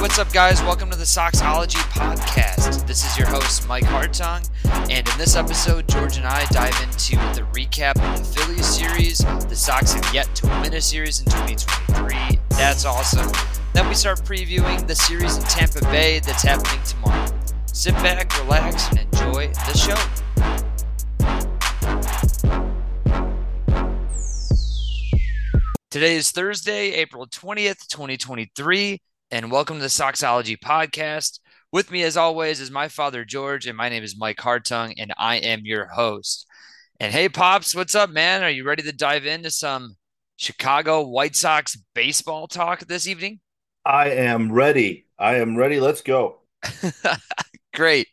[0.00, 0.62] what's up, guys?
[0.62, 2.86] Welcome to the Soxology Podcast.
[2.86, 4.48] This is your host, Mike Hartung,
[4.90, 9.18] and in this episode, George and I dive into the recap of the Phillies series.
[9.18, 12.38] The Sox have yet to win a series in 2023.
[12.48, 13.30] That's awesome.
[13.74, 17.26] Then we start previewing the series in Tampa Bay that's happening tomorrow.
[17.66, 19.96] Sit back, relax, and enjoy the show.
[25.90, 28.98] Today is Thursday, April 20th, 2023,
[29.32, 31.38] and welcome to the Soxology Podcast.
[31.70, 35.12] With me, as always, is my father, George, and my name is Mike Hartung, and
[35.16, 36.46] I am your host.
[36.98, 38.42] And hey, Pops, what's up, man?
[38.42, 39.94] Are you ready to dive into some
[40.36, 43.38] Chicago White Sox baseball talk this evening?
[43.84, 45.06] I am ready.
[45.16, 45.78] I am ready.
[45.78, 46.40] Let's go.
[47.74, 48.08] Great.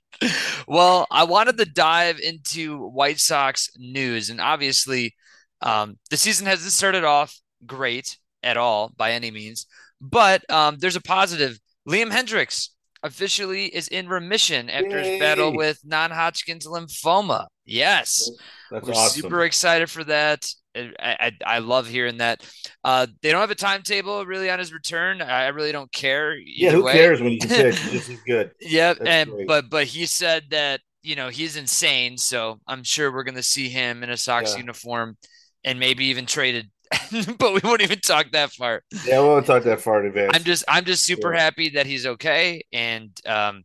[0.68, 5.16] Well, I wanted to dive into White Sox news, and obviously,
[5.62, 9.66] um, the season hasn't started off great at all by any means,
[10.02, 11.60] but um, there's a positive.
[11.88, 12.70] Liam Hendriks
[13.04, 15.12] officially is in remission after Yay.
[15.12, 17.46] his battle with non-Hodgkin's lymphoma.
[17.66, 18.30] Yes,
[18.72, 19.22] That's we're awesome.
[19.22, 20.46] super excited for that.
[20.76, 22.46] I, I, I love hearing that.
[22.84, 25.22] Uh, they don't have a timetable really on his return.
[25.22, 26.36] I really don't care.
[26.38, 26.94] yeah, who way.
[26.94, 27.80] cares when you can pitch?
[27.92, 28.52] This is good.
[28.62, 29.48] Yep, That's and great.
[29.48, 33.70] but but he said that you know he's insane, so I'm sure we're gonna see
[33.70, 34.60] him in a Sox Yeah.
[34.60, 35.18] uniform
[35.64, 36.70] and maybe even traded.
[37.38, 38.82] but we won't even talk that far.
[39.02, 40.34] Yeah, we won't talk that far in advance.
[40.34, 41.34] I'm just I'm just super Yeah.
[41.34, 43.64] happy that he's okay and um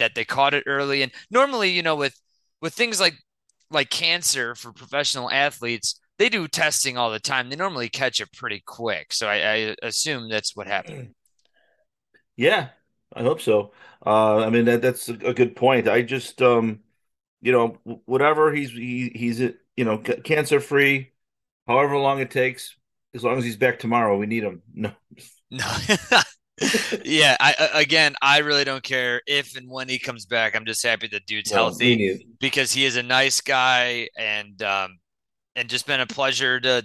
[0.00, 1.02] that they caught it early.
[1.02, 2.20] And normally, you know, with
[2.62, 3.16] with things like
[3.70, 7.50] like cancer for professional athletes, they do testing all the time.
[7.50, 9.12] They normally catch it pretty quick.
[9.14, 9.36] So I,
[9.72, 11.02] I assume that's what happened.
[12.36, 12.70] yeah,
[13.14, 13.72] I hope so.
[14.04, 15.88] Uh, I mean that that's a, a good point.
[15.88, 16.80] I just um,
[17.42, 21.12] you know, whatever he's he, he's you know cancer free,
[21.66, 22.76] however long it takes,
[23.14, 24.62] as long as he's back tomorrow, we need him.
[24.74, 24.92] No,
[25.50, 25.64] No.
[27.04, 30.56] yeah, I again, I really don't care if and when he comes back.
[30.56, 34.60] I'm just happy the dude's no, we healthy because he is a nice guy and
[34.62, 34.98] um
[35.56, 36.84] and just been a pleasure to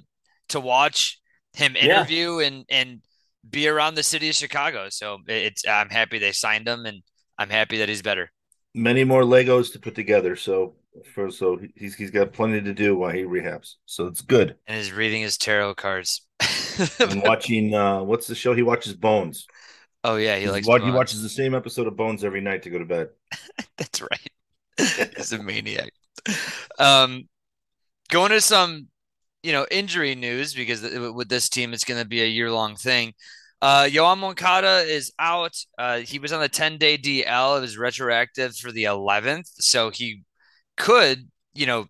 [0.49, 1.19] to watch
[1.53, 2.07] him Yeah.
[2.07, 3.01] interview and and
[3.49, 4.89] be around the city of Chicago.
[4.89, 7.03] So it's I'm happy they signed him and
[7.37, 8.31] I'm happy that he's better.
[8.73, 10.35] Many more Legos to put together.
[10.35, 10.75] So
[11.13, 13.75] for so he's he's got plenty to do while he rehabs.
[13.85, 14.57] So it's good.
[14.67, 16.21] And is reading his tarot cards.
[16.99, 18.53] And watching uh, what's the show?
[18.53, 19.45] He watches Bones.
[20.03, 22.69] oh yeah, he He's likes he watches the same episode of Bones every night to
[22.69, 23.09] go to bed.
[23.77, 24.27] That's right.
[24.77, 25.91] He's a maniac.
[26.79, 27.27] Um,
[28.09, 28.87] going to some,
[29.43, 32.75] you know, injury news because with this team, it's going to be a year long
[32.75, 33.13] thing.
[33.61, 35.55] Uh, Yoán Moncada is out.
[35.77, 37.57] Uh, he was on the 10 day DL.
[37.57, 39.49] It was retroactive for the 11th.
[39.59, 40.23] So he
[40.77, 41.85] could, you know,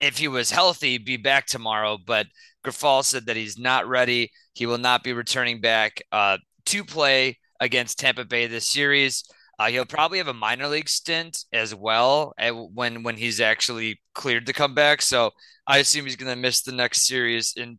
[0.00, 1.98] if he was healthy, be back tomorrow.
[2.04, 2.26] But
[2.64, 4.30] Grifol said that he's not ready.
[4.52, 9.24] He will not be returning back uh, to play against Tampa Bay this series.
[9.58, 12.34] Uh, he'll probably have a minor league stint as well
[12.74, 15.00] when when he's actually cleared to come back.
[15.00, 15.30] So
[15.66, 17.78] I assume he's going to miss the next series in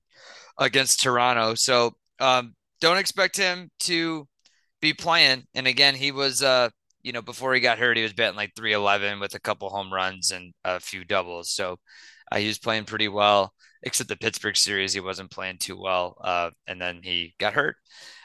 [0.57, 1.53] against Toronto.
[1.53, 4.27] So um, don't expect him to
[4.81, 5.43] be playing.
[5.53, 6.69] And again, he was uh,
[7.07, 9.91] you know before he got hurt, he was batting like 311 with a couple home
[9.93, 11.51] runs and a few doubles.
[11.51, 11.77] So
[12.31, 13.53] uh, he was playing pretty well.
[13.83, 17.77] Except the Pittsburgh series, he wasn't playing too well, uh, and then he got hurt.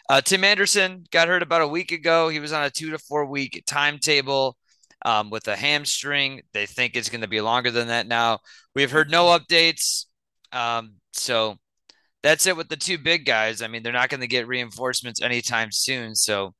[0.08, 2.28] Uh, Tim Anderson got hurt about a week ago.
[2.28, 4.56] He was on a two to four week timetable
[5.04, 6.40] um, with a hamstring.
[6.52, 8.40] They think it's going to be longer than that now.
[8.74, 10.06] We have heard no updates.
[10.52, 11.56] Um, so
[12.22, 13.62] that's it with the two big guys.
[13.62, 16.14] I mean, they're not going to get reinforcements anytime soon.
[16.14, 16.54] So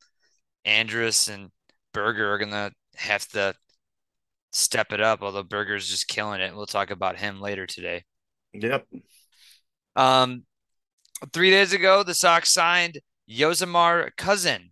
[0.65, 1.50] Andrus and
[1.92, 3.54] Burger are going to have to
[4.53, 6.54] step it up, although Burger's just killing it.
[6.54, 8.04] We'll talk about him later today.
[8.53, 8.86] Yep.
[9.97, 10.44] Um,
[11.32, 12.98] three days ago, the Sox signed
[13.30, 14.70] Yosimar Cousin.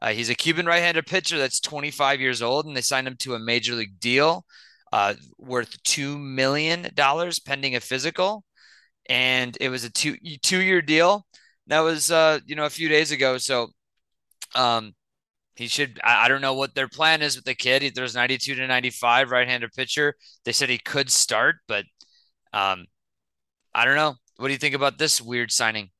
[0.00, 3.34] Uh, he's a Cuban right-handed pitcher that's 25 years old, and they signed him to
[3.34, 4.44] a major league deal
[4.92, 8.44] uh, worth two million dollars pending a physical,
[9.08, 11.26] and it was a two two-year deal.
[11.66, 13.68] That was uh, you know a few days ago, so
[14.54, 14.94] um,
[15.58, 15.98] he should.
[16.04, 17.82] I, I don't know what their plan is with the kid.
[17.82, 20.14] He throws 92 to 95, right-handed pitcher.
[20.44, 21.84] They said he could start, but
[22.52, 22.86] um,
[23.74, 24.14] I don't know.
[24.36, 25.90] What do you think about this weird signing?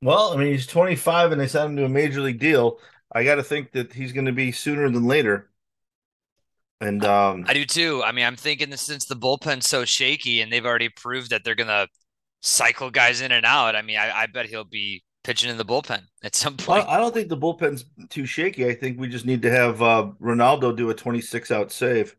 [0.00, 2.78] Well, I mean, he's 25 and they signed him to a major league deal.
[3.12, 5.50] I got to think that he's going to be sooner than later.
[6.80, 8.02] And um, I do too.
[8.02, 11.44] I mean, I'm thinking that since the bullpen's so shaky and they've already proved that
[11.44, 11.88] they're gonna
[12.42, 13.76] cycle guys in and out.
[13.76, 16.88] I mean, I, I bet he'll be pitching in the bullpen at some I, point.
[16.88, 18.68] I don't think the bullpen's too shaky.
[18.68, 22.14] I think we just need to have uh, Ronaldo do a 26 out save.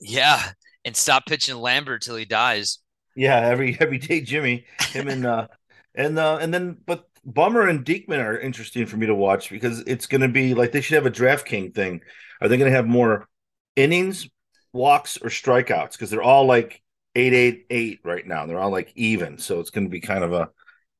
[0.00, 0.42] Yeah,
[0.84, 2.80] and stop pitching Lambert till he dies.
[3.14, 5.46] Yeah, every every day, Jimmy, him and uh,
[5.94, 9.78] and uh, and then, but Bummer and Diekman are interesting for me to watch because
[9.86, 12.00] it's going to be like they should have a DraftKings thing.
[12.40, 13.28] Are they going to have more
[13.76, 14.28] innings,
[14.72, 15.92] walks, or strikeouts?
[15.92, 16.82] Because they're all like
[17.14, 18.46] eight, eight, eight right now.
[18.46, 20.50] They're all like even, so it's going to be kind of a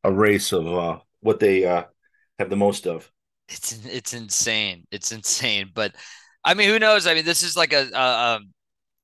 [0.04, 1.84] a race of uh, what they uh,
[2.38, 3.10] have the most of.
[3.48, 4.86] It's it's insane.
[4.90, 5.70] It's insane.
[5.74, 5.94] But
[6.44, 7.06] I mean, who knows?
[7.06, 8.40] I mean, this is like a, a, a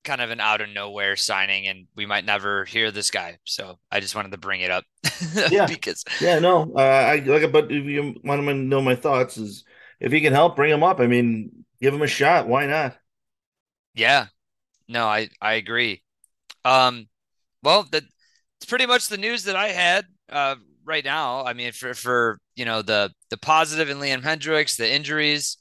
[0.04, 3.38] kind of an out of nowhere signing, and we might never hear this guy.
[3.44, 4.84] So I just wanted to bring it up.
[5.50, 7.50] yeah, because yeah, no, uh, I like.
[7.52, 9.64] But if you want to know my thoughts, is
[10.00, 11.00] if he can help, bring him up.
[11.00, 12.48] I mean, give him a shot.
[12.48, 12.96] Why not?
[13.94, 14.26] Yeah,
[14.88, 16.02] no, I I agree.
[16.64, 17.08] Um,
[17.62, 18.04] well, that
[18.56, 20.06] it's pretty much the news that I had.
[20.28, 20.56] Uh,
[20.88, 21.44] right now.
[21.44, 25.58] I mean, for for you know the the positive in Liam Hendriks, the injuries.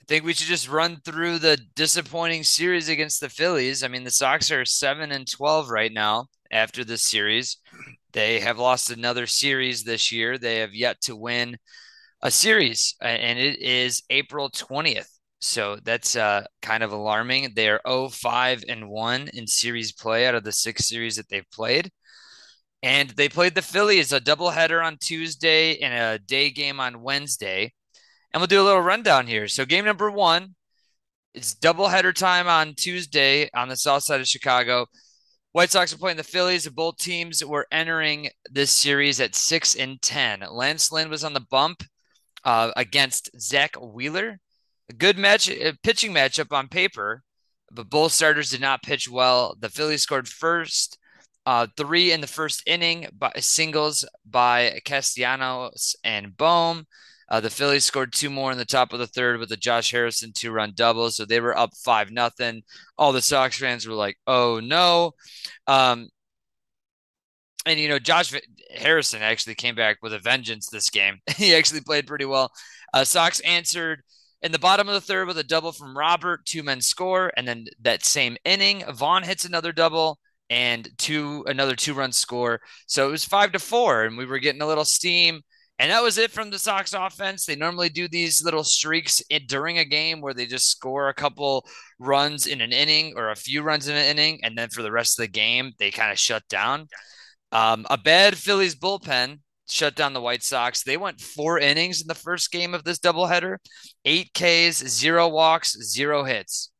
[0.00, 3.82] I think we should just run through the disappointing series against the Phillies.
[3.84, 7.58] I mean, the Sox are seven and twelve right now after this series.
[8.12, 10.38] They have lost another series this year.
[10.38, 11.56] They have yet to win
[12.22, 15.08] a series, and it is April twentieth.
[15.40, 17.52] So that's uh, kind of alarming.
[17.56, 21.50] They are 0-5 and 1 in series play out of the six series that they've
[21.50, 21.90] played.
[22.82, 27.72] And they played the Phillies a doubleheader on Tuesday and a day game on Wednesday.
[28.32, 29.46] And we'll do a little rundown here.
[29.46, 30.54] So, game number one,
[31.34, 34.86] it's doubleheader time on Tuesday on the south side of Chicago.
[35.52, 36.66] White Sox are playing the Phillies.
[36.68, 40.42] Both teams were entering this series at six and ten.
[40.50, 41.84] Lance Lynn was on the bump
[42.44, 44.40] uh, against Zack Wheeler.
[44.88, 47.22] A good match, a pitching matchup on paper,
[47.70, 49.54] but both starters did not pitch well.
[49.60, 50.98] The Phillies scored first
[51.46, 56.86] uh, three in the first inning, by singles by Castellanos and Bohm.
[57.28, 59.90] Uh, the Phillies scored two more in the top of the third with a Josh
[59.90, 62.62] Harrison two run double, so they were up five nothing.
[62.98, 65.12] All the Sox fans were like, "Oh no!"
[65.66, 66.08] Um,
[67.66, 68.32] and you know, Josh
[68.70, 71.20] Harrison actually came back with a vengeance this game.
[71.36, 72.52] he actually played pretty well.
[72.92, 74.02] Uh, Sox answered
[74.42, 77.46] in the bottom of the third with a double from Robert, two men score, and
[77.46, 80.18] then that same inning, Vaughn hits another double
[80.52, 82.60] and two another two run score.
[82.86, 85.40] So it was five to four, and we were getting a little steam.
[85.78, 87.46] And that was it from the Sox offense.
[87.46, 91.66] They normally do these little streaks during a game where they just score a couple
[91.98, 94.92] runs in an inning or a few runs in an inning, and then for the
[94.92, 96.86] rest of the game they kind of shut down.
[97.50, 99.38] Um, a bad Phillies bullpen
[99.70, 100.82] shut down the White Sox.
[100.82, 103.56] They went four innings in the first game of this doubleheader,
[104.04, 106.71] eight Ks, zero walks, zero hits.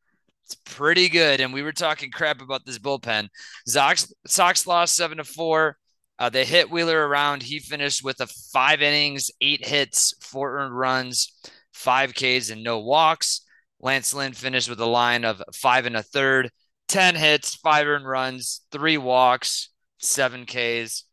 [0.52, 1.40] It's pretty good.
[1.40, 3.28] And we were talking crap about this bullpen.
[3.66, 5.78] Sox, Sox lost seven to four.
[6.18, 7.42] Uh, they hit Wheeler around.
[7.42, 11.32] He finished with a five innings, eight hits, four earned runs,
[11.72, 13.46] five Ks, and no walks.
[13.80, 16.50] Lance Lynn finished with a line of five and a third,
[16.88, 19.70] 10 hits, five earned runs, three walks,
[20.00, 21.04] seven Ks.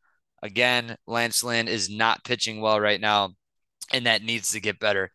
[0.44, 3.36] Again, Lance Lynn is not pitching well right now,
[3.94, 5.12] and that needs to get better.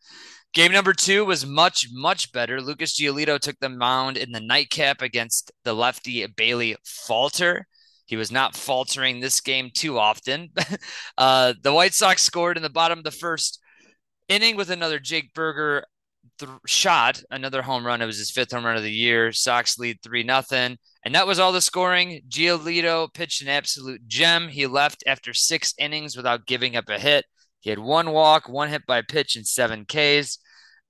[0.54, 2.60] Game number two was much, much better.
[2.60, 7.66] Lucas Giolito took the mound in the nightcap against the lefty Bailey Falter.
[8.06, 10.50] He was not faltering this game too often.
[11.18, 13.60] uh, the White Sox scored in the bottom of the first
[14.28, 15.86] inning with another Jake Burger
[16.38, 18.00] th- shot, another home run.
[18.00, 19.32] It was his fifth home run of the year.
[19.32, 20.76] Sox lead 3 nothing.
[21.04, 22.20] And that was all the scoring.
[22.28, 24.46] Giolito pitched an absolute gem.
[24.46, 27.24] He left after six innings without giving up a hit.
[27.58, 30.38] He had one walk, one hit by pitch, and seven Ks.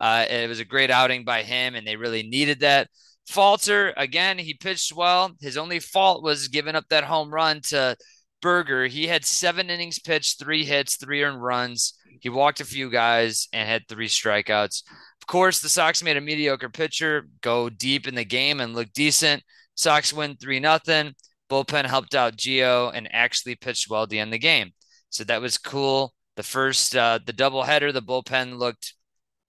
[0.00, 2.88] Uh, it was a great outing by him, and they really needed that.
[3.28, 5.32] Falter, again, he pitched well.
[5.40, 7.96] His only fault was giving up that home run to
[8.42, 8.86] Burger.
[8.86, 11.94] He had seven innings pitched, three hits, three earned runs.
[12.20, 14.82] He walked a few guys and had three strikeouts.
[15.20, 18.92] Of course, the Sox made a mediocre pitcher go deep in the game and look
[18.92, 19.42] decent.
[19.74, 21.14] Sox win 3 nothing.
[21.50, 24.72] Bullpen helped out Gio and actually pitched well to end the game.
[25.08, 26.12] So that was cool.
[26.36, 28.94] The first, uh, the doubleheader, the bullpen looked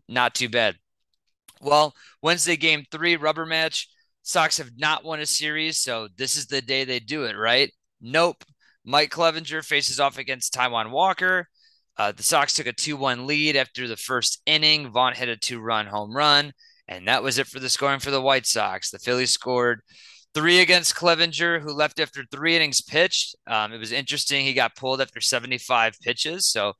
[0.07, 0.75] not too bad.
[1.61, 3.87] Well, Wednesday game three, rubber match.
[4.23, 7.71] Sox have not won a series, so this is the day they do it, right?
[8.01, 8.43] Nope.
[8.83, 11.47] Mike Clevinger faces off against Taijuan Walker.
[11.97, 14.91] Uh, the Sox took a 2 1 lead after the first inning.
[14.91, 16.51] Vaughn hit a two run home run,
[16.87, 18.91] and that was it for the scoring for the White Sox.
[18.91, 19.81] The Phillies scored
[20.33, 23.35] three against Clevinger, who left after three innings pitched.
[23.47, 24.45] Um, it was interesting.
[24.45, 26.73] He got pulled after 75 pitches, so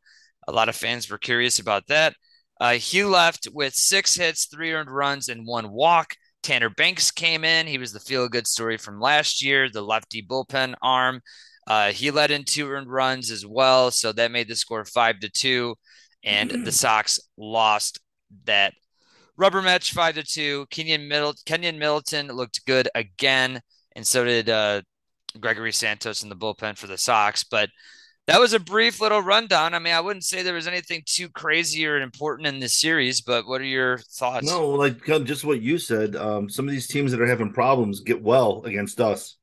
[0.47, 2.13] a lot of fans were curious about that.
[2.59, 6.15] Uh, he left with six hits, three earned runs, and one walk.
[6.41, 7.67] Tanner Banks came in.
[7.67, 11.21] He was the feel good story from last year, the lefty bullpen arm.
[11.67, 13.89] Uh, he led in two earned runs as well.
[13.91, 15.75] So that made the score five to two.
[16.23, 17.99] And the Sox lost
[18.45, 18.73] that
[19.37, 20.67] rubber match five to two.
[20.69, 23.61] Keynan, Middle- Keynan Middleton looked good again.
[23.95, 24.81] And so did uh,
[25.39, 27.43] Gregory Santos in the bullpen for the Sox.
[27.43, 27.69] But
[28.27, 29.73] that was a brief little rundown.
[29.73, 33.21] I mean, I wouldn't say there was anything too crazy or important in this series,
[33.21, 34.47] but what are your thoughts?
[34.47, 36.15] No, like just what you said.
[36.15, 39.37] Um, some of these teams that are having problems get well against us.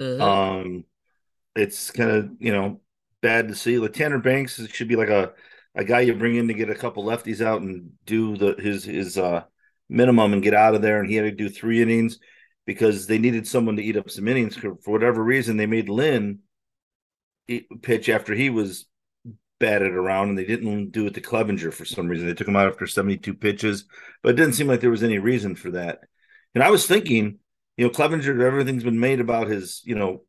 [0.00, 0.20] Mm-hmm.
[0.20, 0.84] Um,
[1.56, 2.80] it's kind of you know
[3.22, 3.78] bad to see.
[3.78, 5.32] Like Tanner Banks should be like a
[5.74, 8.84] a guy you bring in to get a couple lefties out and do the his
[8.84, 9.44] his uh
[9.88, 11.00] minimum and get out of there.
[11.00, 12.18] And he had to do three innings
[12.66, 14.56] because they needed someone to eat up some innings.
[14.56, 16.40] For whatever reason, they made Lynn
[17.82, 18.86] pitch after he was
[19.58, 22.26] batted around, and they didn't do it to Clevinger for some reason.
[22.26, 23.84] They took him out after 72 pitches,
[24.22, 26.00] but it didn't seem like there was any reason for that.
[26.54, 27.38] And I was thinking,
[27.76, 30.22] you know, Clevinger, everything's been made about his, you know,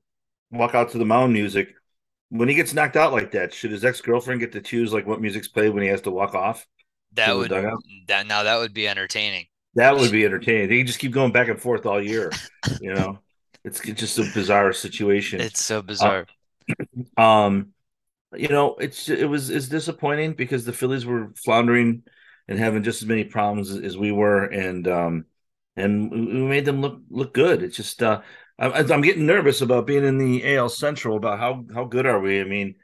[0.52, 1.74] walk out to the mound music.
[2.30, 5.08] When he gets knocked out like that, should his ex girlfriend get to choose like
[5.08, 6.66] what music's played when he has to walk off?
[7.14, 7.52] That would
[8.08, 9.48] that now that would be entertaining.
[9.76, 10.70] That would be entertaining.
[10.70, 12.32] They just keep going back and forth all year.
[12.80, 13.20] you know,
[13.66, 15.42] it's just a bizarre situation.
[15.42, 16.22] It's so bizarre.
[16.22, 16.26] Uh,
[17.18, 17.74] um,
[18.34, 22.04] you know, it's it was it's disappointing because the Phillies were floundering
[22.48, 25.26] and having just as many problems as, we were, and um,
[25.76, 27.62] and we made them look look good.
[27.64, 28.22] It's just uh,
[28.58, 32.20] I'm, I'm getting nervous about being in the AL Central about how how good are
[32.20, 32.40] we?
[32.40, 32.76] I mean,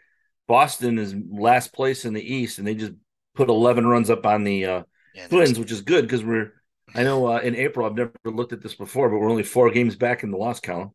[0.48, 2.94] Boston is last place in the East, and they just
[3.36, 6.54] put 11 runs up on the uh, yeah, Twins, which is good because we're
[6.96, 9.70] I know uh, in April I've never looked at this before, but we're only four
[9.72, 10.92] games back in the loss column.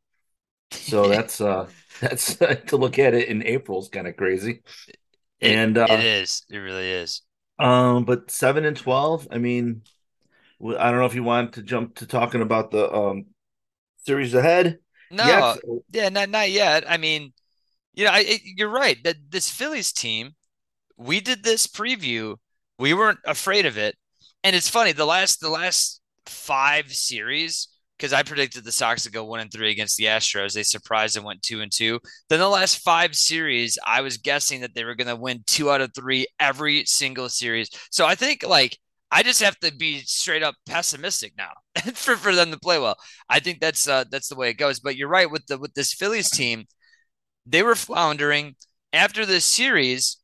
[0.73, 1.69] So that's uh
[2.01, 4.63] that's uh, to look at it in April is kind of crazy.
[5.41, 7.23] It, and uh, it is, it really is.
[7.59, 9.29] Um, but seven and twelve.
[9.31, 9.83] I mean,
[10.63, 13.27] I don't know if you want to jump to talking about the um
[14.05, 14.79] series ahead.
[15.11, 15.57] No,
[15.93, 16.85] yeah, not not yet.
[16.91, 17.33] I mean,
[17.95, 20.35] you know, I, it, you're right that this Phillies team.
[20.97, 22.37] We did this preview.
[22.79, 23.97] We weren't afraid of it
[24.45, 27.69] and it's funny the last the last five series
[28.03, 30.55] because I predicted the Sox to go one and three against the Astros.
[30.55, 32.01] They surprised and went two and two.
[32.29, 35.71] Then the last five series, I was guessing that they were going to win two
[35.71, 37.71] out of three every single series.
[37.93, 38.77] So I think like
[39.13, 41.51] I just have to be straight up pessimistic now
[41.95, 42.97] for, for them to play well.
[43.29, 44.81] I think that's uh, that's the way it goes.
[44.81, 46.65] But you're right with the with this Phillies team,
[47.47, 48.57] they were floundering
[48.93, 50.17] after this series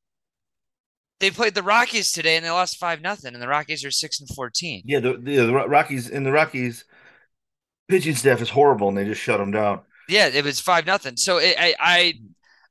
[1.20, 4.20] they played the Rockies today and they lost five nothing, and the Rockies are six
[4.20, 4.82] and fourteen.
[4.84, 6.84] Yeah, the, the, the Rockies and the Rockies
[7.88, 9.80] pitching staff is horrible, and they just shut them down.
[10.08, 11.16] Yeah, it was five nothing.
[11.16, 12.14] So it, I I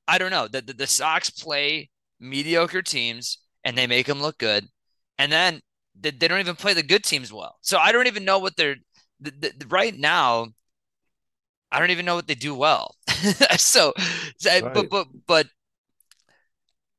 [0.08, 0.48] I don't know.
[0.48, 4.68] The, the the Sox play mediocre teams and they make them look good,
[5.18, 5.62] and then
[6.00, 7.58] they, they don't even play the good teams well.
[7.62, 8.78] So I don't even know what they're
[9.20, 10.48] the, the, right now.
[11.72, 12.96] I don't even know what they do well.
[13.58, 13.94] so,
[14.46, 14.74] right.
[14.74, 15.48] but but but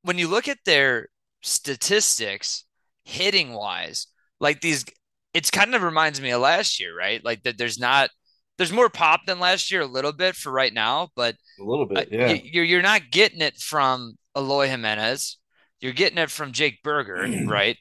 [0.02, 1.08] when you look at their
[1.42, 2.64] statistics
[3.04, 4.06] hitting wise,
[4.40, 4.84] like these,
[5.34, 7.24] it's kind of reminds me of last year, right?
[7.24, 8.10] Like that there's not,
[8.56, 11.86] there's more pop than last year a little bit for right now, but a little
[11.86, 12.32] bit, yeah.
[12.32, 15.38] You're, you're not getting it from Eloy Jimenez.
[15.80, 17.76] You're getting it from Jake Burger, right?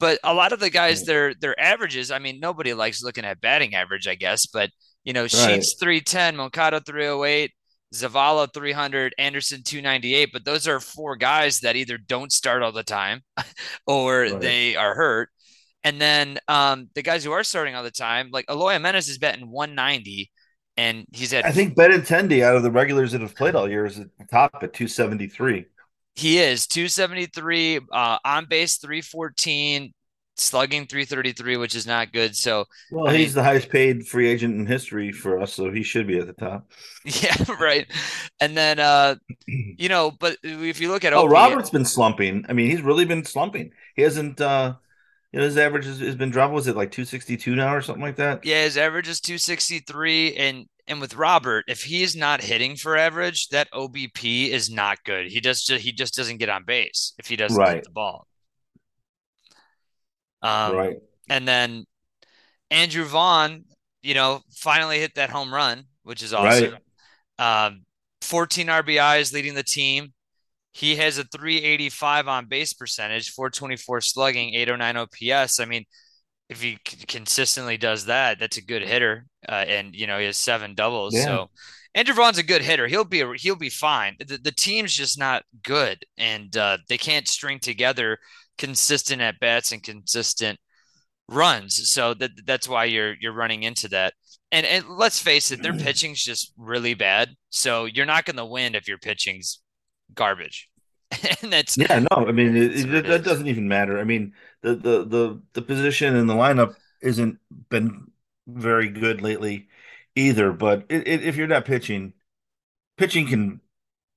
[0.00, 2.10] But a lot of the guys, their their averages.
[2.12, 4.46] I mean, nobody likes looking at batting average, I guess.
[4.46, 4.70] But
[5.02, 5.64] you know, Sheets right.
[5.80, 7.52] three ten, Moncada three hundred eight,
[7.94, 12.82] Zavala 300, Anderson 298, but those are four guys that either don't start all the
[12.82, 13.22] time
[13.86, 14.40] or right.
[14.40, 15.30] they are hurt.
[15.84, 19.18] And then um, the guys who are starting all the time, like Eloy Jimenez is
[19.18, 20.30] betting 190,
[20.76, 21.44] and he's at.
[21.44, 24.24] I think Benintendi out of the regulars that have played all year is at the
[24.24, 25.66] top at 273.
[26.14, 29.92] He is 273 uh, on base 314
[30.36, 32.36] slugging 333, which is not good.
[32.36, 35.70] So, well, I he's mean, the highest paid free agent in history for us, so
[35.70, 36.70] he should be at the top.
[37.04, 37.86] Yeah, right.
[38.40, 39.14] And then, uh,
[39.46, 42.44] you know, but if you look at oh, Robert's been slumping.
[42.48, 43.72] I mean, he's really been slumping.
[43.94, 44.40] He hasn't.
[44.40, 44.74] uh
[45.38, 46.52] you know, his average has, has been dropped.
[46.52, 48.44] Was it like 262 now or something like that?
[48.44, 50.34] Yeah, his average is 263.
[50.34, 55.30] And and with Robert, if he's not hitting for average, that OBP is not good.
[55.30, 57.76] He just he just doesn't get on base if he doesn't right.
[57.76, 58.26] hit the ball.
[60.42, 60.96] Um, right.
[61.30, 61.84] And then
[62.72, 63.64] Andrew Vaughn,
[64.02, 66.74] you know, finally hit that home run, which is awesome.
[67.38, 67.66] Right.
[67.66, 67.84] Um,
[68.22, 70.12] 14 RBIs leading the team.
[70.78, 75.58] He has a 385 on base percentage, 424 slugging, 809 OPS.
[75.58, 75.84] I mean,
[76.48, 79.26] if he consistently does that, that's a good hitter.
[79.48, 81.16] Uh, and you know, he has seven doubles.
[81.16, 81.24] Yeah.
[81.24, 81.50] So
[81.96, 82.86] Andrew Vaughn's a good hitter.
[82.86, 84.14] He'll be a, he'll be fine.
[84.20, 88.18] The, the team's just not good, and uh, they can't string together
[88.56, 90.60] consistent at bats and consistent
[91.28, 91.90] runs.
[91.90, 94.14] So that that's why you're you're running into that.
[94.52, 97.30] And and let's face it, their pitching's just really bad.
[97.50, 99.60] So you're not going to win if your pitching's
[100.14, 100.67] garbage.
[101.42, 103.98] and that's yeah, no, I mean it, it, that doesn't even matter.
[103.98, 107.38] I mean the the the the position in the lineup isn't
[107.70, 108.10] been
[108.46, 109.68] very good lately
[110.16, 110.52] either.
[110.52, 112.12] But it, if you're not pitching,
[112.96, 113.60] pitching can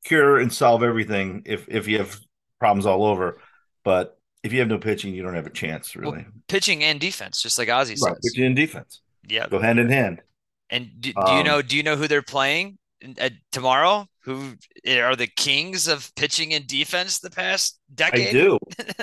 [0.03, 2.19] cure and solve everything if if you have
[2.59, 3.39] problems all over.
[3.83, 6.19] But if you have no pitching, you don't have a chance really.
[6.19, 8.09] Well, pitching and defense, just like Ozzie says.
[8.09, 9.01] Right, pitching and defense.
[9.27, 10.21] Yeah, go hand in hand.
[10.69, 11.61] And do, do um, you know?
[11.61, 12.77] Do you know who they're playing
[13.19, 14.07] uh, tomorrow?
[14.23, 14.53] Who
[14.87, 18.29] are the kings of pitching and defense the past decade?
[18.29, 18.59] I do.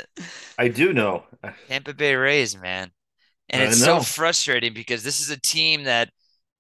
[0.58, 1.24] I do know.
[1.68, 2.90] Tampa Bay Rays, man.
[3.50, 6.10] And it's so frustrating because this is a team that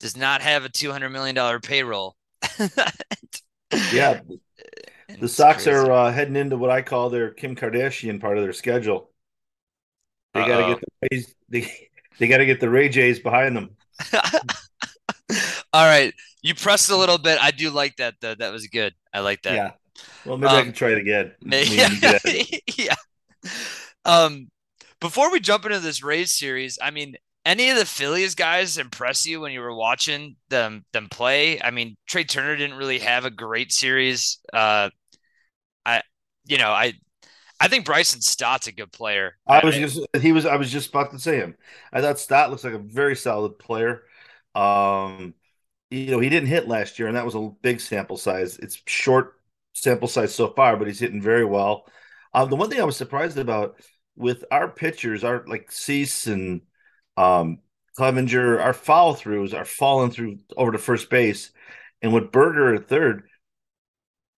[0.00, 2.16] does not have a two hundred million dollar payroll.
[3.92, 4.20] yeah,
[5.20, 5.70] the Sox crazy.
[5.70, 9.10] are uh, heading into what I call their Kim Kardashian part of their schedule.
[10.34, 13.56] They got to get the Rays, they, they got to get the Ray Jays behind
[13.56, 13.70] them.
[15.72, 17.38] All right, you pressed a little bit.
[17.42, 18.34] I do like that though.
[18.34, 18.94] That was good.
[19.12, 19.54] I like that.
[19.54, 19.70] Yeah.
[20.24, 21.32] Well, maybe um, I can try it again.
[21.42, 22.18] Maybe, yeah.
[22.76, 22.94] yeah.
[24.04, 24.48] Um,
[25.00, 29.26] before we jump into this Rays series, I mean, any of the Phillies guys impress
[29.26, 31.60] you when you were watching them them play?
[31.60, 34.38] I mean, Trea Turner didn't really have a great series.
[34.52, 34.90] Uh,
[35.84, 36.02] I,
[36.44, 36.94] you know, I,
[37.60, 39.36] I think Bryson Stott's a good player.
[39.46, 41.56] I was just he was I was just about to say him.
[41.92, 44.02] I thought Stott looks like a very solid player.
[44.54, 45.34] Um,
[45.90, 48.58] you know, he didn't hit last year, and that was a big sample size.
[48.58, 49.34] It's short
[49.72, 51.86] sample size so far, but he's hitting very well.
[52.34, 53.80] Um, the one thing I was surprised about
[54.16, 56.62] with our pitchers, our like Cease and
[57.16, 57.58] um,
[57.98, 61.52] Clevinger, our follow throughs are falling through over to first base,
[62.02, 63.28] and with Burger at third,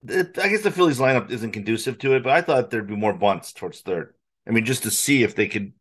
[0.06, 2.22] it, I guess the Phillies lineup isn't conducive to it.
[2.22, 4.14] But I thought there'd be more bunts towards third.
[4.46, 5.72] I mean, just to see if they could.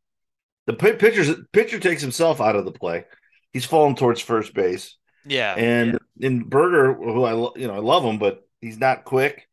[0.65, 3.05] The pitcher's pitcher takes himself out of the play.
[3.51, 4.98] He's falling towards first base.
[5.25, 6.27] Yeah, and yeah.
[6.27, 9.47] in Burger, who I you know I love him, but he's not quick.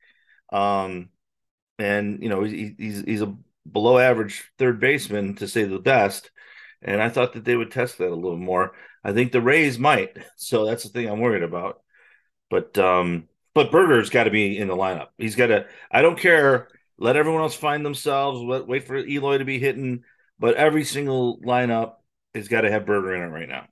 [0.52, 1.10] Um,
[1.78, 3.36] and you know he, he's he's a
[3.70, 6.30] below average third baseman to say the best.
[6.82, 8.72] And I thought that they would test that a little more.
[9.02, 10.16] I think the Rays might.
[10.36, 11.80] So that's the thing I'm worried about.
[12.50, 15.08] But um, but Burger's got to be in the lineup.
[15.18, 15.66] He's got to.
[15.90, 16.68] I don't care.
[16.98, 18.40] Let everyone else find themselves.
[18.40, 20.04] Let, wait for Eloy to be hitting.
[20.38, 21.94] But every single lineup
[22.34, 23.66] has got to have Burger in it right now.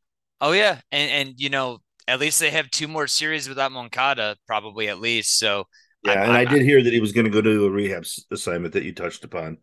[0.45, 4.37] Oh yeah, and and you know at least they have two more series without Moncada,
[4.47, 5.39] probably at least.
[5.39, 5.65] So
[6.05, 7.71] yeah, I'm, and I'm, i did hear that he was going to go to a
[7.71, 9.57] rehab assignment that you touched upon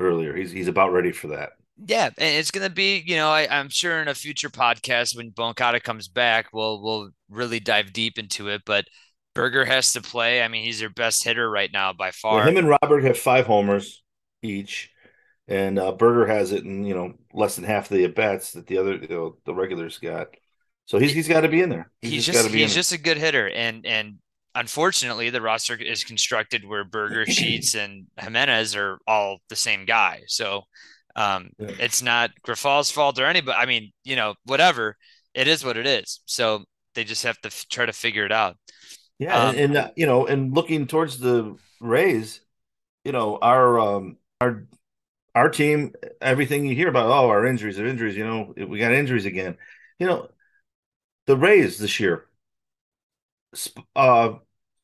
[0.00, 0.34] earlier.
[0.34, 1.50] He's he's about ready for that.
[1.84, 5.34] Yeah, and it's gonna be, you know, I, am sure in a future podcast when
[5.36, 8.62] Moncada comes back, we'll we'll really dive deep into it.
[8.64, 8.86] But
[9.34, 10.42] Burger has to play.
[10.42, 12.36] I mean, he's their best hitter right now by far.
[12.36, 14.02] Well, him and Robert have five homers
[14.40, 14.91] each,
[15.48, 18.66] and uh, Burger has it in you know less than half the at bats that
[18.66, 20.28] the other you know, the regulars got.
[20.86, 21.90] So he's he's got to be in there.
[22.00, 24.18] He's, he's just, just he's just a good hitter, and and
[24.54, 30.22] unfortunately, the roster is constructed where Burger, Sheets, and Jimenez are all the same guy.
[30.26, 30.62] So
[31.16, 31.70] um, yeah.
[31.78, 33.56] it's not Grifol's fault or anybody.
[33.58, 34.96] I mean, you know, whatever.
[35.34, 36.20] It is what it is.
[36.26, 38.56] So they just have to f- try to figure it out.
[39.18, 42.40] Yeah, um, and, and uh, you know, and looking towards the Rays,
[43.04, 44.66] you know, our um, our
[45.34, 48.16] our team, everything you hear about, oh, our injuries, our injuries.
[48.16, 49.56] You know, we got injuries again.
[49.98, 50.28] You know,
[51.26, 52.26] the Rays this year
[53.96, 54.34] uh,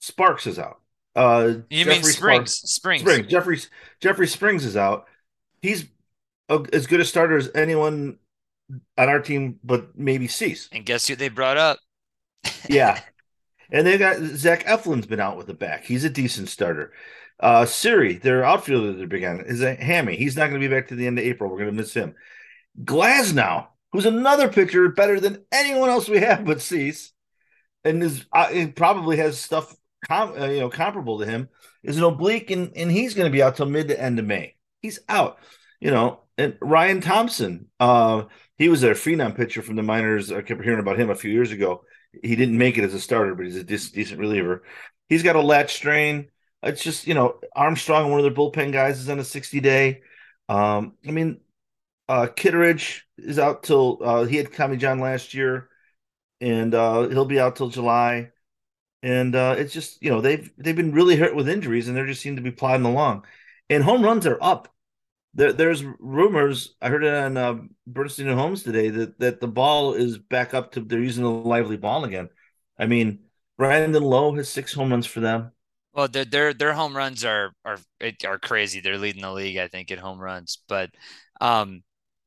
[0.00, 0.80] Sparks is out.
[1.14, 2.52] Uh, you Jeffrey mean Springs?
[2.52, 3.02] Sparks, Springs.
[3.02, 3.26] Springs.
[3.28, 3.60] Jeffrey
[4.00, 5.06] Jeffrey Springs is out.
[5.60, 5.86] He's
[6.48, 8.18] a, as good a starter as anyone
[8.96, 10.68] on our team, but maybe Cease.
[10.70, 11.78] And guess who they brought up?
[12.68, 13.00] yeah,
[13.70, 15.84] and they got Zach Eflin's been out with the back.
[15.84, 16.92] He's a decent starter.
[17.40, 20.16] Uh, Siri, their outfielder, big on is a hammy.
[20.16, 21.50] He's not going to be back to the end of April.
[21.50, 22.14] We're going to miss him.
[22.82, 27.12] Glasnow, who's another pitcher better than anyone else we have but Cease
[27.84, 29.74] and is uh, probably has stuff
[30.06, 31.48] com- uh, you know comparable to him
[31.82, 34.26] is an oblique and and he's going to be out till mid to end of
[34.26, 34.56] May.
[34.82, 35.38] He's out,
[35.80, 36.20] you know.
[36.36, 38.24] And Ryan Thompson, uh,
[38.56, 40.30] he was a phenom pitcher from the minors.
[40.30, 41.82] I kept hearing about him a few years ago.
[42.22, 44.62] He didn't make it as a starter, but he's a dis- decent reliever.
[45.08, 46.28] He's got a latch strain.
[46.62, 50.02] It's just you know Armstrong, one of their bullpen guys, is on a sixty day.
[50.48, 51.40] Um, I mean,
[52.08, 55.68] uh, Kittredge is out till uh, he had Tommy John last year
[56.40, 58.30] and uh, he'll be out till July.
[59.02, 62.04] And uh, it's just you know they've they've been really hurt with injuries, and they
[62.06, 63.26] just seem to be plodding along.
[63.70, 64.74] And home runs are up.
[65.34, 66.76] There, there's rumors.
[66.82, 70.54] I heard it on uh, Bernstein and Holmes today that that the ball is back
[70.54, 72.30] up to they're using the lively ball again.
[72.78, 73.20] I mean,
[73.58, 75.52] Brandon Lowe has six home runs for them.
[75.98, 77.78] Well, their their their home runs are are
[78.24, 78.78] are crazy.
[78.78, 80.62] They're leading the league, I think, in home runs.
[80.68, 80.90] But
[81.40, 81.82] um,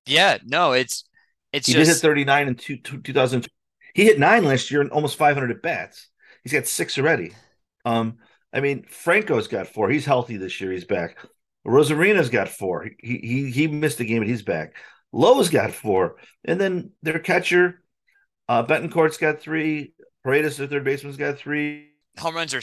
[0.06, 1.06] yeah, no, it's
[1.54, 3.48] it's he just did hit 39 in two, two, 2000.
[3.96, 6.10] He hit nine last year and almost 500 at bats.
[6.44, 7.32] He's got six already.
[7.86, 8.18] Um,
[8.52, 9.90] I mean, Franco's got four.
[9.90, 10.74] He's healthy this year.
[10.74, 11.18] He's back.
[11.66, 12.90] Arozarena's got four.
[13.00, 14.76] He he he missed a game, but he's back.
[15.14, 17.82] Lowe's got four, and then their catcher,
[18.50, 19.94] uh, Bethancourt's got three.
[20.26, 21.91] Paredes, their third baseman's got three.
[22.18, 22.62] Home runs are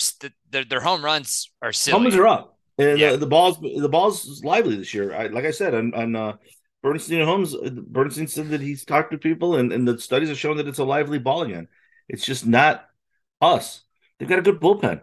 [0.50, 1.94] their, their home runs are silly.
[1.94, 3.12] Home runs are up, and yeah.
[3.12, 5.14] the, the balls the balls lively this year.
[5.14, 6.36] I, like I said on, on uh,
[6.82, 7.54] Bernstein Holmes,
[7.86, 10.78] Bernstein said that he's talked to people, and, and the studies have shown that it's
[10.78, 11.68] a lively ball again.
[12.08, 12.86] It's just not
[13.40, 13.82] us.
[14.18, 15.00] They've got a good bullpen.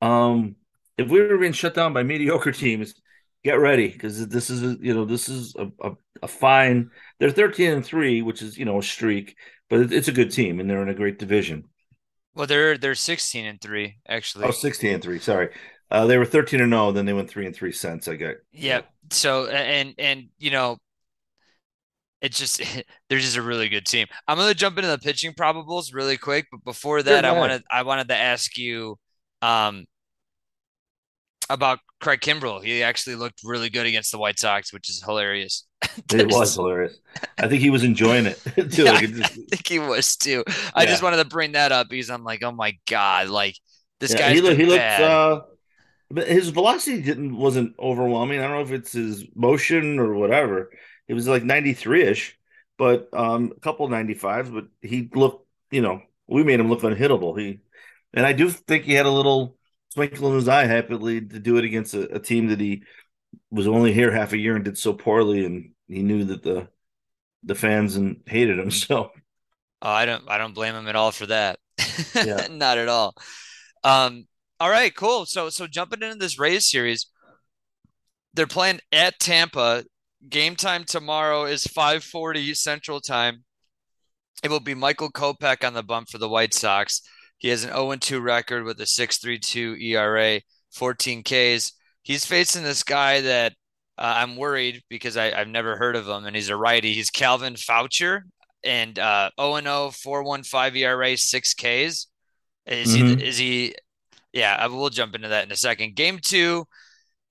[0.00, 0.56] Um,
[0.98, 2.94] if we were being shut down by mediocre teams,
[3.42, 6.90] get ready because this is a, you know this is a, a, a, fine.
[7.18, 9.36] They're thirteen and three, which is you know a streak,
[9.68, 11.64] but it's a good team and they're in a great division.
[12.34, 14.46] Well, they're they're sixteen and three actually.
[14.46, 15.18] Oh, 16 and three.
[15.18, 15.50] Sorry,
[15.90, 16.88] uh, they were thirteen and zero.
[16.88, 18.08] Oh, then they went three and three cents.
[18.08, 18.36] I get.
[18.52, 18.82] Yeah.
[19.10, 20.78] So and and you know.
[22.20, 22.62] It's just
[23.08, 24.06] they're just a really good team.
[24.26, 27.82] I'm gonna jump into the pitching probables really quick, but before that, I wanted I
[27.82, 28.96] wanted to ask you,
[29.42, 29.84] um,
[31.50, 32.62] about Craig Kimbrel.
[32.62, 35.66] He actually looked really good against the White Sox, which is hilarious.
[36.12, 36.98] it was hilarious.
[37.38, 38.84] I think he was enjoying it too.
[38.84, 39.32] Yeah, like it just...
[39.32, 40.44] I think he was too.
[40.74, 43.56] I just wanted to bring that up because I'm like, oh my god, like
[44.00, 44.34] this yeah, guy.
[44.34, 44.82] He, look, he looked.
[44.82, 45.42] Uh,
[46.10, 48.38] but his velocity didn't wasn't overwhelming.
[48.38, 50.70] I don't know if it's his motion or whatever.
[51.08, 52.38] It was like 93 ish,
[52.78, 54.52] but um, a couple 95s.
[54.52, 57.38] But he looked, you know, we made him look unhittable.
[57.38, 57.60] He,
[58.12, 59.56] and I do think he had a little
[59.94, 62.82] twinkle in his eye happily to do it against a, a, team that he
[63.50, 66.68] was only here half a year and did so poorly, and he knew that the
[67.42, 68.70] the fans and hated him.
[68.70, 69.10] So
[69.82, 71.58] oh, I don't I don't blame him at all for that.
[72.14, 72.46] Yeah.
[72.50, 73.14] Not at all.
[73.82, 74.26] Um,
[74.60, 75.26] all right, cool.
[75.26, 77.06] So so jumping into this Rays series,
[78.34, 79.84] they're playing at Tampa.
[80.28, 83.44] Game time tomorrow is 5:40 Central Time.
[84.42, 87.02] It will be Michael Kopech on the bump for the White Sox.
[87.38, 90.40] He has an 0 2 record with a 6.32 ERA,
[90.72, 91.72] 14 Ks.
[92.02, 93.52] He's facing this guy that
[93.96, 96.92] uh, I'm worried because I, have never heard of him, and he's a righty.
[96.94, 98.24] He's Calvin Faucher,
[98.64, 101.60] and uh, 0 0, 4.15 ERA, 6 Ks.
[101.60, 102.06] Is
[102.66, 103.18] mm-hmm.
[103.18, 103.26] he?
[103.26, 103.74] Is he?
[104.32, 105.94] Yeah, we'll jump into that in a second.
[105.94, 106.66] Game two,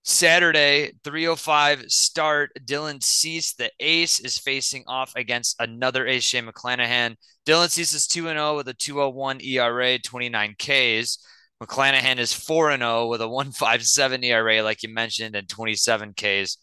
[0.03, 2.51] Saturday, 305 start.
[2.65, 7.15] Dylan Cease, the ace, is facing off against another ace, Shane McClanahan.
[7.45, 11.17] Dylan Cease is 2 0 with a 201 ERA, 29 Ks.
[11.61, 16.57] McClanahan is 4 0 with a 157 ERA, like you mentioned, and 27 Ks.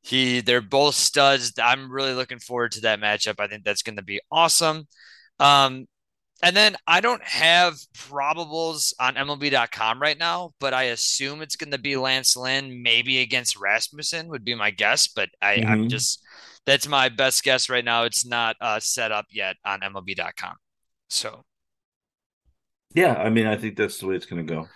[0.00, 1.52] He, they're both studs.
[1.62, 3.38] I'm really looking forward to that matchup.
[3.38, 4.88] I think that's going to be awesome.
[5.38, 5.86] Um,
[6.42, 11.70] and then I don't have probables on MLB.com right now, but I assume it's going
[11.70, 15.06] to be Lance Lynn, maybe against Rasmussen would be my guess.
[15.06, 15.70] But I, mm-hmm.
[15.70, 16.20] I'm just
[16.66, 18.04] that's my best guess right now.
[18.04, 20.56] It's not uh, set up yet on MLB.com.
[21.08, 21.44] So,
[22.94, 24.68] yeah, I mean, I think that's the way it's going to go.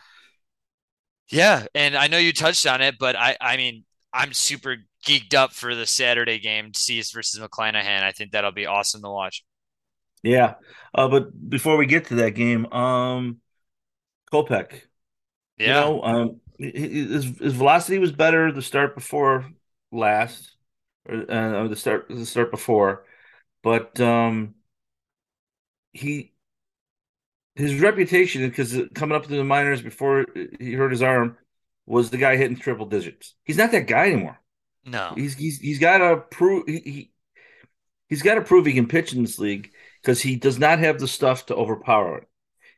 [1.31, 5.35] Yeah, and I know you touched on it, but I, I mean, I'm super geeked
[5.35, 8.03] up for the Saturday game, Cease versus McClanahan.
[8.03, 9.43] I think that'll be awesome to watch.
[10.27, 10.55] Yeah.
[10.95, 13.41] Uh, but before we get to that game, um,
[14.33, 14.73] Kopech,
[15.59, 15.67] yeah.
[15.67, 19.49] you know, um, his, his velocity was better the start before
[19.93, 20.57] last,
[21.09, 23.05] or uh, the start the start before,
[23.63, 24.55] but um,
[25.93, 26.33] he
[27.55, 30.25] his reputation because coming up to the minors before
[30.59, 31.37] he hurt his arm
[31.87, 33.35] was the guy hitting triple digits.
[33.45, 34.41] He's not that guy anymore.
[34.85, 37.11] No, he's he's he's got to prove he, he
[38.09, 39.71] he's got to prove he can pitch in this league
[40.03, 42.29] because he does not have the stuff to overpower it.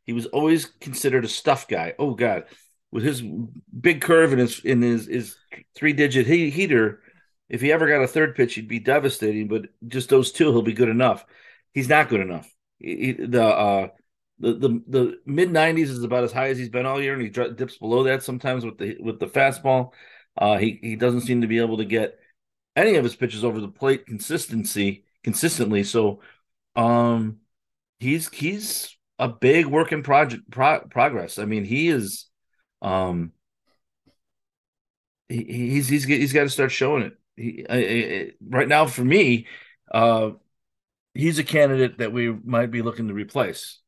[0.05, 1.95] He was always considered a stuff guy.
[1.99, 2.45] Oh God,
[2.91, 3.23] with his
[3.79, 5.37] big curve and his in his his
[5.75, 7.03] three digit he- heater,
[7.49, 9.49] if he ever got a third pitch, he'd be devastating.
[9.49, 11.27] But just those two, he'll be good enough.
[11.73, 12.51] He's not good enough.
[12.79, 13.89] He, the uh,
[14.39, 17.23] the the, the mid nineties is about as high as he's been all year, and
[17.23, 19.93] he dips below that sometimes with the with the fastball.
[20.37, 22.19] Uh, he he doesn't seem to be able to get
[22.77, 25.85] any of his pitches over the plate consistency consistently.
[25.85, 26.21] So
[26.75, 27.41] um,
[27.99, 31.39] he's he's a big work in project pro- progress.
[31.39, 32.25] I mean, he is,
[32.81, 33.33] um,
[35.29, 37.13] he, he's he's he's got to start showing it.
[37.37, 39.47] He I, I, right now for me,
[39.93, 40.31] uh,
[41.13, 43.81] he's a candidate that we might be looking to replace.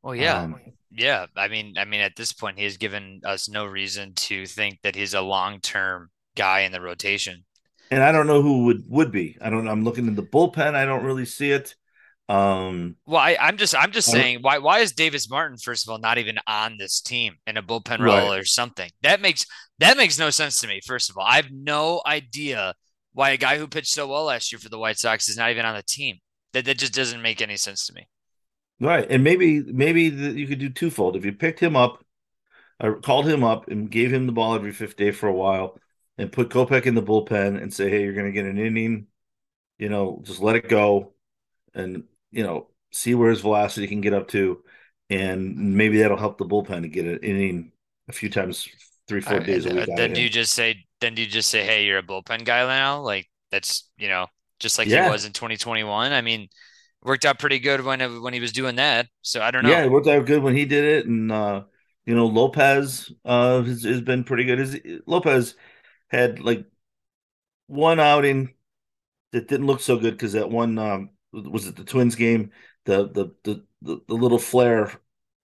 [0.00, 0.60] Well, yeah, um,
[0.92, 1.26] yeah.
[1.34, 4.78] I mean, I mean, at this point, he has given us no reason to think
[4.84, 7.44] that he's a long term guy in the rotation
[7.90, 9.36] and I don't know who would would be.
[9.40, 9.68] I don't.
[9.68, 10.74] I'm looking in the bullpen.
[10.74, 11.74] I don't really see it.
[12.28, 15.92] Um, well, I, am just I'm just saying why why is Davis Martin first of
[15.92, 18.40] all not even on this team in a bullpen role right.
[18.40, 18.90] or something?
[19.02, 19.46] That makes
[19.78, 20.80] that makes no sense to me.
[20.84, 22.74] First of all, I have no idea
[23.12, 25.50] why a guy who pitched so well last year for the White Sox is not
[25.50, 26.16] even on the team.
[26.52, 28.08] That that just doesn't make any sense to me.
[28.80, 31.16] Right, and maybe maybe the, you could do twofold.
[31.16, 32.04] If you picked him up,
[32.80, 35.78] or called him up and gave him the ball every fifth day for a while,
[36.18, 39.06] and put Kopech in the bullpen and say, hey, you're going to get an inning,
[39.78, 41.14] you know, just let it go
[41.74, 44.64] and, you know, see where his velocity can get up to.
[45.10, 47.72] and maybe that'll help the bullpen to get an inning
[48.08, 48.68] a few times,
[49.08, 51.50] three four Uh, days a week then do you just say then do you just
[51.50, 53.00] say, hey, you're a bullpen guy now?
[53.00, 54.26] Like that's you know
[54.60, 56.12] just like he was in 2021.
[56.12, 56.48] I mean,
[57.02, 59.08] worked out pretty good when when he was doing that.
[59.22, 59.70] So I don't know.
[59.70, 61.64] yeah, it worked out good when he did it, and uh,
[62.04, 64.60] you know Lopez uh has, has been pretty good.
[64.60, 65.56] Is Lopez
[66.10, 66.66] had like
[67.66, 68.54] one outing
[69.32, 72.50] that didn't look so good because that one um, was it the Twins game,
[72.84, 74.92] the the the the, the little flare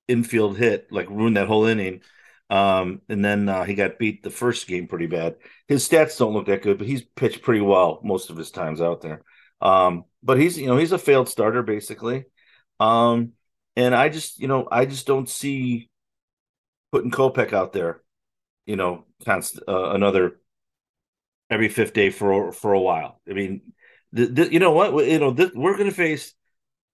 [0.09, 2.03] infield hit like ruined that whole inning.
[2.51, 5.37] Um, and then uh, he got beat the first game pretty bad.
[5.69, 8.83] His stats don't look that good, but he's pitched pretty well most of his times
[8.83, 9.23] out there.
[9.63, 12.25] Um, but he's you know he's a failed starter basically.
[12.81, 13.33] Um,
[13.77, 15.89] and I just you know I just don't see
[16.91, 18.03] putting Kopech out there,
[18.67, 20.41] you know, const- uh, another
[21.53, 23.21] every fifth day for for a while.
[23.29, 23.61] I mean,
[24.13, 25.07] the, the, you know what?
[25.07, 26.35] You know, this, we're going to face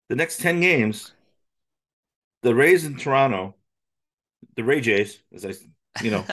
[0.09, 1.13] the next ten games.
[2.43, 3.55] The Rays in Toronto,
[4.57, 5.55] the Ray Jays, as I,
[6.03, 6.25] you know,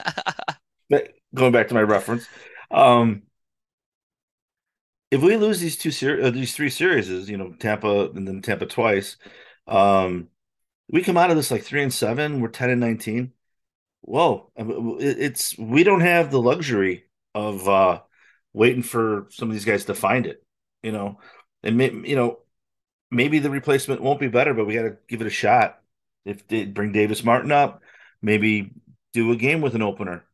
[1.34, 2.26] going back to my reference.
[2.70, 3.22] Um,
[5.10, 8.42] if we lose these two series, uh, these three series, you know, Tampa and then
[8.42, 9.16] Tampa twice,
[9.66, 10.28] um,
[10.88, 12.40] we come out of this like three and seven.
[12.40, 13.32] We're ten and nineteen.
[14.02, 17.04] Whoa, it's we don't have the luxury
[17.34, 18.00] of uh,
[18.52, 20.42] waiting for some of these guys to find it,
[20.82, 21.18] you know,
[21.62, 22.40] and you know
[23.10, 25.80] maybe the replacement won't be better, but we got to give it a shot.
[26.24, 27.82] If they bring Davis Martin up,
[28.22, 28.70] maybe
[29.12, 30.24] do a game with an opener.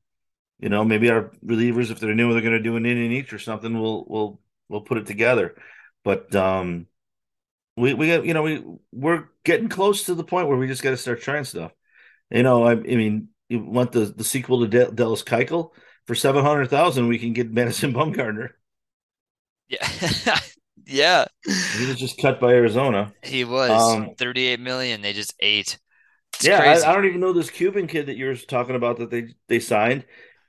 [0.58, 3.32] You know, maybe our relievers, if they're new, they're going to do an inning each
[3.32, 3.78] or something.
[3.78, 5.54] We'll we'll we'll put it together.
[6.02, 6.86] But um,
[7.76, 10.82] we we got you know we we're getting close to the point where we just
[10.82, 11.72] got to start trying stuff.
[12.30, 15.70] You know, I, I mean, you want the the sequel to De- Dallas Keuchel
[16.06, 17.08] for seven hundred thousand?
[17.08, 18.50] We can get Madison Bumgarner.
[19.68, 20.38] Yeah.
[20.86, 21.26] yeah.
[21.72, 23.14] He was just cut by Arizona.
[23.22, 25.02] He was Um, 38 million.
[25.02, 25.78] They just ate.
[26.32, 28.98] It's yeah, I, I don't even know this Cuban kid that you were talking about
[28.98, 30.04] that they they signed,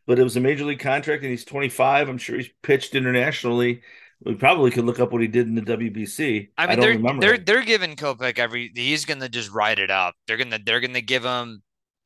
[0.06, 2.10] but it was a major league contract and he's 25.
[2.10, 3.82] I'm sure he's pitched internationally.
[4.24, 6.50] We probably could look up what he did in the WBC.
[6.58, 7.46] I I mean, don't they're remember they're him.
[7.46, 8.72] they're giving Kopech every.
[8.76, 10.15] He's gonna just ride it out.
[10.28, 11.63] They're gonna they're gonna give him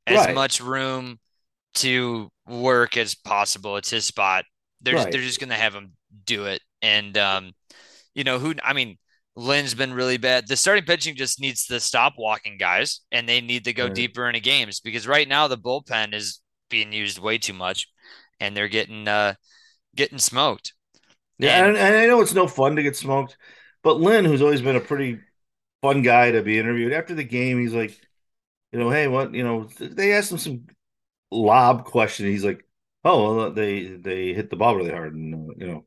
[0.08, 1.20] as Right, much room
[1.76, 3.78] to work as possible.
[3.78, 4.46] It's his spot.
[4.82, 5.12] They're just, right.
[5.12, 5.94] they're just gonna have him
[6.26, 6.62] do it.
[6.82, 7.54] And um,
[8.16, 8.56] you know who?
[8.64, 8.98] I mean,
[9.36, 10.48] Lynn's been really bad.
[10.48, 13.94] The starting pitching just needs to stop walking guys, and they need to go right.
[13.94, 17.88] deeper into games because right now the bullpen is being used way too much,
[18.40, 19.36] and they're getting uh
[19.96, 20.74] getting smoked.
[21.38, 23.38] Yeah, and, and I know it's no fun to get smoked,
[23.84, 25.20] but Lynn, who's always been a pretty
[25.82, 28.00] fun guy to be interviewed after the game, he's like,
[28.72, 30.68] you know, hey, what, you know, they asked him some
[31.32, 32.26] lob question.
[32.28, 32.66] He's like,
[33.04, 35.86] oh, well, they they hit the ball really hard, and uh, you know,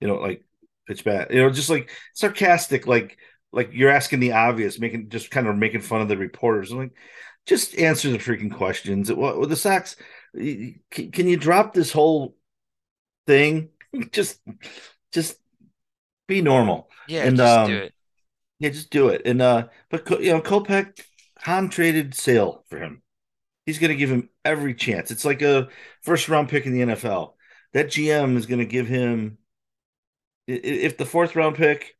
[0.00, 0.44] you know, like
[0.86, 3.18] pitch bat, you know, just like sarcastic, like
[3.52, 6.72] like you're asking the obvious, making just kind of making fun of the reporters.
[6.72, 6.92] I'm like,
[7.46, 9.12] just answer the freaking questions.
[9.12, 9.96] Well, with the Sox,
[10.34, 10.80] can,
[11.12, 12.36] can you drop this whole
[13.26, 13.70] thing?
[14.12, 14.40] just
[15.12, 15.38] just
[16.26, 16.90] be normal.
[17.06, 17.94] yeah, And just do um it.
[18.58, 19.22] yeah, just do it.
[19.26, 21.00] And uh but you know, Kopech
[21.38, 23.02] Hahn traded Sale for him.
[23.68, 25.10] He's going to give him every chance.
[25.10, 25.68] It's like a
[26.00, 27.34] first round pick in the NFL.
[27.74, 29.36] That GM is going to give him
[30.46, 31.94] if the fourth round pick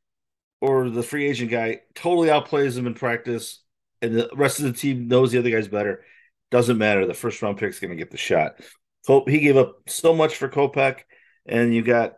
[0.63, 3.61] or the free agent guy totally outplays him in practice
[4.01, 6.07] and the rest of the team knows the other guy's better,
[6.51, 7.05] doesn't matter.
[7.05, 8.61] The first round pick is going to get the shot.
[9.27, 11.01] He gave up so much for Kopech,
[11.45, 12.15] and you got,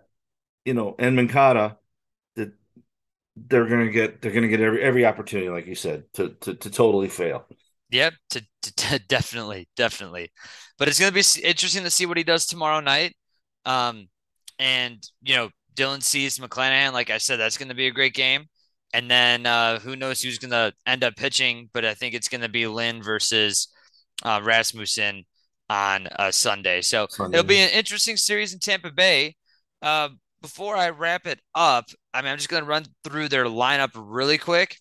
[0.65, 1.77] you know, and Moncada
[2.37, 2.53] that
[3.35, 6.37] they're going to get they're going to get every every opportunity, like you said, to
[6.43, 7.49] to, to totally fail.
[7.91, 10.31] Yep, to, to, to definitely, definitely.
[10.79, 13.15] But it's going to be interesting to see what he does tomorrow night.
[13.65, 14.09] Um,
[14.59, 18.15] and you know, Dylan Cease, McClanahan, like I said, that's going to be a great
[18.15, 18.47] game.
[18.93, 21.71] And then uh, who knows who's going to end up pitching?
[21.73, 23.69] But I think it's going to be Lynn versus
[24.25, 25.25] uh, Rasmussen
[25.69, 26.81] on uh, Sunday.
[26.83, 29.37] So it'll be an interesting series in Tampa Bay.
[29.81, 30.09] Uh,
[30.43, 33.91] before I wrap it up, I mean, I'm just going to run through their lineup
[33.95, 34.77] really quick.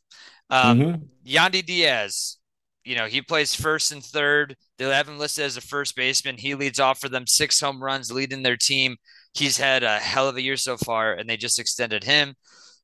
[0.50, 1.04] Um, Mm-hmm.
[1.28, 2.39] Yandy Diaz,
[2.84, 4.56] you know, he plays first and third.
[4.78, 6.38] They have him listed as a first baseman.
[6.38, 8.98] He leads off for them six home runs, leading their team.
[9.34, 12.36] He's had a hell of a year so far, and they just extended him.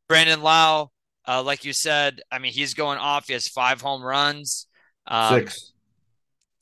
[0.10, 0.91] Brandon Lowe,
[1.27, 3.27] uh, like you said, I mean, he's going off.
[3.27, 4.67] He has five home runs.
[5.08, 5.73] Um, Six.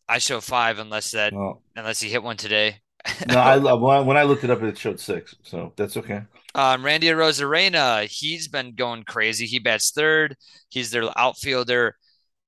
[0.08, 2.82] I show five unless that No, unless he hit one today.
[3.26, 3.40] no.
[3.40, 3.58] I
[4.02, 6.22] when I looked it up, it showed six, so that's okay.
[6.56, 9.46] um, Randy Arozarena, he's been going crazy.
[9.46, 10.36] He bats third.
[10.70, 11.96] He's their outfielder.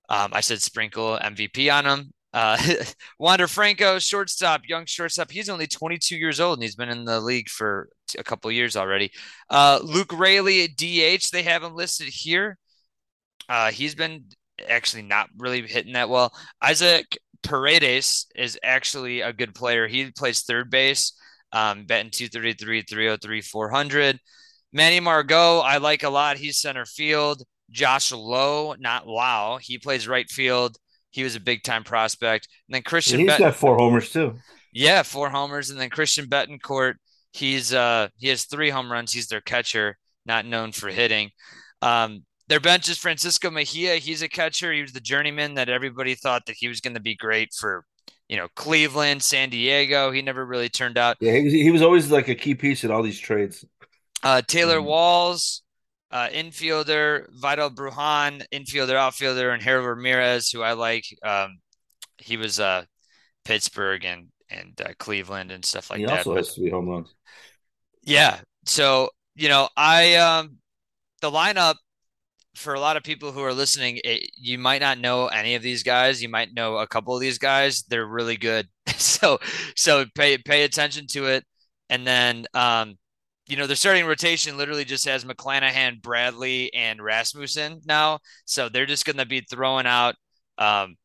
[0.09, 2.13] Um, I said sprinkle MVP on him.
[2.33, 2.57] Uh,
[3.19, 5.31] Wander Franco, shortstop, young shortstop.
[5.31, 8.75] He's only 22 years old and he's been in the league for a couple years
[8.75, 9.11] already.
[9.49, 12.57] Uh, Luke Raley at DH, they have him listed here.
[13.47, 14.25] Uh, he's been
[14.67, 16.33] actually not really hitting that well.
[16.61, 19.87] Isaac Paredes is actually a good player.
[19.87, 21.13] He plays third base,
[21.51, 24.19] um, betting 233, 303, 400.
[24.73, 26.37] Manny Margot, I like a lot.
[26.37, 27.43] He's center field.
[27.71, 30.77] Josh Lowe, not Lau, he plays right field.
[31.11, 32.47] He was a big time prospect.
[32.67, 34.35] And then Christian, he's Bet- got four homers too.
[34.73, 36.95] Yeah, four homers, and then Christian Bethancourt,
[37.35, 39.11] He's uh he has three home runs.
[39.11, 41.31] He's their catcher, not known for hitting.
[41.81, 43.95] Um, their bench is Francisco Mejia.
[43.95, 44.71] He's a catcher.
[44.71, 47.83] He was the journeyman that everybody thought that he was going to be great for,
[48.29, 50.11] you know, Cleveland, San Diego.
[50.11, 51.17] He never really turned out.
[51.19, 53.65] Yeah, he was, he was always like a key piece in all these trades.
[54.23, 54.87] Uh, Taylor mm-hmm.
[54.87, 55.61] Walls,
[56.15, 61.03] uh, infielder, Vidal Brujan, infielder, outfielder, and Harold Ramirez, who I like.
[61.21, 61.57] Um,
[62.17, 62.85] he was uh,
[63.43, 66.11] Pittsburgh and and uh, Cleveland and stuff like he that.
[66.11, 67.13] He also but, has three home runs.
[68.01, 70.59] Yeah, so you know, I um,
[71.19, 71.75] the lineup
[72.55, 75.63] for a lot of people who are listening, it, you might not know any of
[75.63, 76.23] these guys.
[76.23, 77.83] You might know a couple of these guys.
[77.89, 78.69] They're really good.
[78.95, 79.37] so
[79.75, 81.43] so pay pay attention to it.
[81.89, 82.95] And then um,
[83.47, 88.19] you know, the starting rotation literally just has McClanahan, Bradley, and Rasmussen now.
[88.45, 90.15] So they're just going to be throwing out,
[90.57, 90.95] um,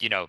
[0.00, 0.26] you know,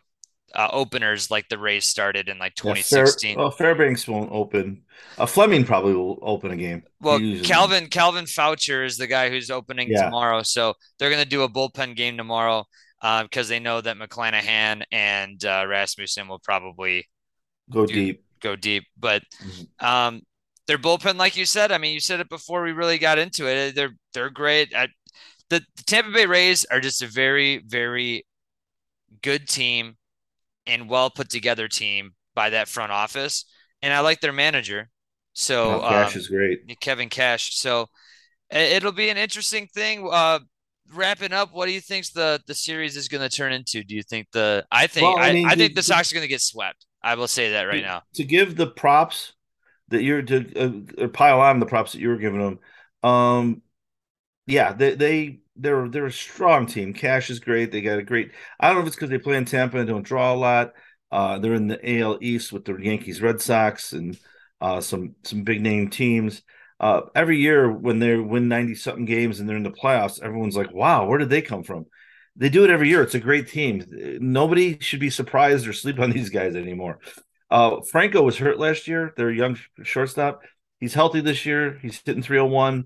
[0.55, 3.29] uh, openers like the Rays started in like 2016.
[3.29, 4.83] Yeah, Fair, well, Fairbanks won't open.
[5.17, 6.83] Uh, Fleming probably will open a game.
[7.01, 10.05] Well, Calvin Calvin Faucher is the guy who's opening yeah.
[10.05, 12.65] tomorrow, so they're going to do a bullpen game tomorrow
[13.01, 17.07] uh, because uh, they know that McClanahan and uh, Rasmussen will probably
[17.71, 18.23] go do, deep.
[18.39, 19.85] Go deep, but mm-hmm.
[19.85, 20.21] um,
[20.67, 23.47] their bullpen, like you said, I mean, you said it before we really got into
[23.47, 23.75] it.
[23.75, 24.73] They're they're great.
[24.75, 24.87] I,
[25.49, 28.25] the, the Tampa Bay Rays are just a very very
[29.21, 29.97] good team
[30.65, 33.45] and well put together team by that front office,
[33.81, 34.89] and I like their manager.
[35.33, 37.55] So oh, Cash um, is great, Kevin Cash.
[37.57, 37.89] So
[38.49, 40.07] it'll be an interesting thing.
[40.09, 40.39] Uh,
[40.93, 43.83] wrapping up, what do you think the the series is going to turn into?
[43.83, 46.11] Do you think the I think well, I, I, mean, I, think the, the Sox
[46.11, 46.85] are going to get swept.
[47.03, 48.01] I will say that right to, now.
[48.13, 49.33] To give the props
[49.93, 53.09] that you're to uh, pile on the props that you were giving them.
[53.09, 53.61] Um,
[54.47, 56.93] yeah, they they they're they're a strong team.
[56.93, 57.71] Cash is great.
[57.71, 58.31] They got a great.
[58.59, 60.73] I don't know if it's because they play in Tampa and don't draw a lot.
[61.11, 64.17] Uh, they're in the AL East with the Yankees, Red Sox, and
[64.61, 66.41] uh, some some big name teams.
[66.79, 70.57] Uh, every year when they win ninety something games and they're in the playoffs, everyone's
[70.57, 71.85] like, "Wow, where did they come from?"
[72.35, 73.03] They do it every year.
[73.03, 73.85] It's a great team.
[74.19, 76.99] Nobody should be surprised or sleep on these guys anymore.
[77.53, 79.13] Uh, Franco was hurt last year.
[79.15, 80.41] Their young shortstop.
[80.79, 81.77] He's healthy this year.
[81.83, 82.85] He's hitting 301,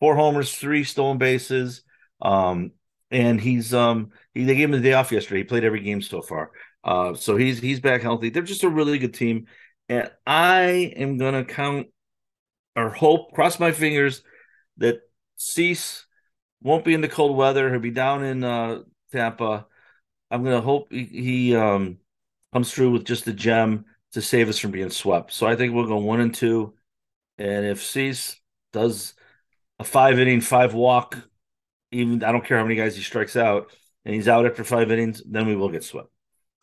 [0.00, 1.82] four homers, three stolen bases.
[2.20, 2.72] Um,
[3.10, 5.38] and he's um he, they gave him the day off yesterday.
[5.38, 6.50] He played every game so far.
[6.84, 8.28] Uh, so he's he's back healthy.
[8.28, 9.46] They're just a really good team,
[9.88, 11.86] and I am gonna count
[12.76, 14.22] or hope, cross my fingers
[14.76, 15.00] that
[15.36, 16.04] Cease
[16.62, 17.70] won't be in the cold weather.
[17.70, 19.66] He'll be down in uh, Tampa.
[20.30, 21.96] I'm gonna hope he, he um
[22.52, 25.32] comes through with just a gem to save us from being swept.
[25.32, 26.74] So I think we'll go one and two.
[27.38, 28.40] And if Cease
[28.72, 29.14] does
[29.78, 31.16] a five inning, five walk,
[31.92, 33.72] even I don't care how many guys he strikes out,
[34.04, 36.08] and he's out after five innings, then we will get swept.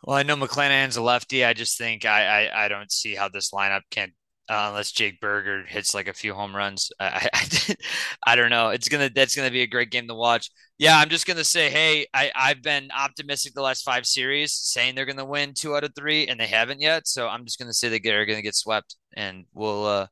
[0.04, 1.44] Well, I know McClanahan's a lefty.
[1.44, 4.12] I just think I I, I don't see how this lineup can
[4.50, 6.92] uh, unless Jake Burger hits like a few home runs.
[7.00, 7.76] I, I,
[8.28, 8.70] I, don't know.
[8.70, 10.50] It's gonna that's gonna be a great game to watch.
[10.78, 14.96] Yeah, I'm just gonna say, hey, I I've been optimistic the last five series, saying
[14.96, 17.08] they're gonna win two out of three, and they haven't yet.
[17.08, 20.08] So I'm just gonna say they're gonna get swept, and we'll uh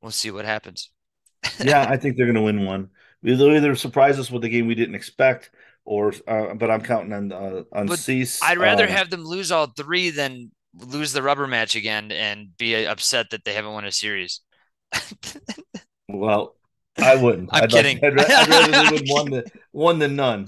[0.00, 0.90] we'll see what happens.
[1.64, 2.90] yeah, I think they're gonna win one.
[3.22, 5.50] They'll either surprise us with a game we didn't expect,
[5.84, 8.40] or uh, but I'm counting on uh, on but Cease.
[8.42, 12.56] I'd rather uh, have them lose all three than lose the rubber match again and
[12.56, 14.40] be upset that they haven't won a series.
[16.08, 16.56] well,
[16.98, 17.50] I wouldn't.
[17.52, 17.98] I'm I'd kidding.
[18.00, 20.46] Like, I'd, I'd, rather they would one than one than none.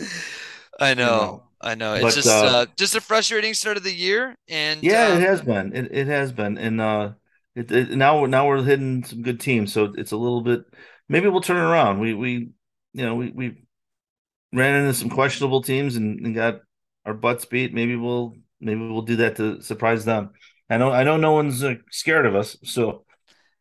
[0.78, 1.02] I know.
[1.02, 1.42] You know?
[1.62, 1.94] I know.
[1.94, 5.16] It's but, just uh, uh, just a frustrating start of the year, and yeah, uh,
[5.16, 5.74] it has been.
[5.74, 7.12] It, it has been, and uh,
[7.54, 10.64] it, it, now now we're hitting some good teams, so it's a little bit.
[11.08, 12.00] Maybe we'll turn it around.
[12.00, 12.50] We we
[12.92, 13.64] you know we we
[14.52, 16.62] ran into some questionable teams and, and got
[17.06, 17.72] our butts beat.
[17.72, 20.30] Maybe we'll maybe we'll do that to surprise them.
[20.70, 23.04] I know I know no one's uh, scared of us, so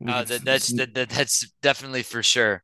[0.07, 2.63] uh, that, that's that, that's definitely for sure.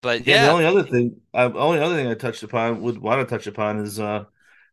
[0.00, 0.46] But yeah, yeah.
[0.46, 3.46] the only other thing, I, only other thing I touched upon would want to touch
[3.46, 4.24] upon is uh,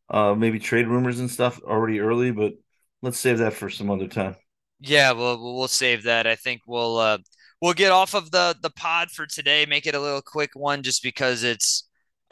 [0.10, 2.54] uh, maybe trade rumors and stuff already early, but
[3.02, 4.36] let's save that for some other time.
[4.80, 6.28] Yeah, we'll we'll save that.
[6.28, 7.18] I think we'll uh,
[7.62, 9.66] we'll get off of the the pod for today.
[9.66, 11.88] Make it a little quick one, just because it's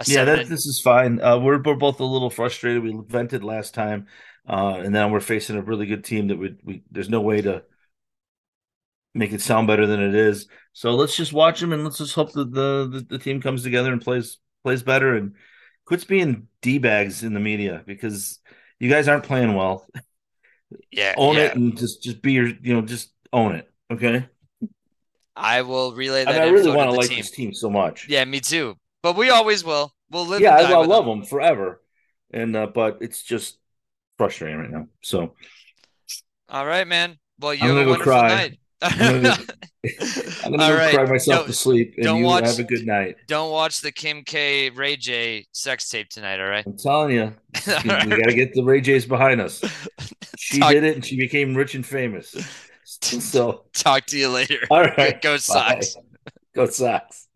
[0.07, 0.25] yeah.
[0.25, 1.21] That, this is fine.
[1.21, 2.83] Uh, we're we're both a little frustrated.
[2.83, 4.07] We vented last time.
[4.49, 7.39] Uh, and then we're facing a really good team that would we there's no way
[7.39, 7.63] to
[9.13, 10.47] make it sound better than it is.
[10.73, 13.61] So let's just watch them and let's just hope that the, the, the team comes
[13.61, 15.35] together and plays plays better and
[15.85, 18.39] quits being d bags in the media because
[18.79, 19.85] you guys aren't playing well.
[20.91, 21.43] Yeah, own yeah.
[21.43, 23.71] it and just just be your you know just own it.
[23.91, 24.27] Okay.
[25.35, 27.19] I will relay I that mean, I really want to like team.
[27.19, 28.09] this team so much.
[28.09, 28.75] Yeah, me too.
[29.03, 29.93] But we always will.
[30.09, 30.41] We'll live.
[30.41, 31.19] yeah, I, I love them.
[31.19, 31.81] them forever,
[32.31, 33.58] and uh, but it's just
[34.19, 34.85] frustrating right now.
[35.01, 35.33] So
[36.49, 37.17] All right, man.
[37.39, 38.27] Well, you I'm gonna go cry.
[38.27, 38.59] night.
[38.81, 39.29] I'm gonna go,
[40.43, 40.93] I'm gonna go right.
[40.93, 43.15] cry myself Don't- to sleep, and don't you watch- have a good night.
[43.27, 46.39] Don't watch the Kim K Ray J sex tape tonight.
[46.41, 46.65] All right.
[46.67, 47.33] I'm telling you,
[47.65, 49.63] we got to get the Ray J's behind us.
[50.37, 52.33] She Talk- did it, and she became rich and famous.
[52.85, 54.59] So, Talk to you later.
[54.71, 55.37] all right, Go.
[55.37, 55.95] Sox.
[56.55, 57.27] Go Sox.